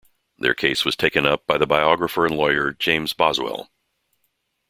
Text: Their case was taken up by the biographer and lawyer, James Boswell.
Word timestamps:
Their 0.39 0.55
case 0.55 0.83
was 0.83 0.95
taken 0.95 1.27
up 1.27 1.45
by 1.45 1.59
the 1.59 1.67
biographer 1.67 2.25
and 2.25 2.35
lawyer, 2.35 2.71
James 2.71 3.13
Boswell. 3.13 3.69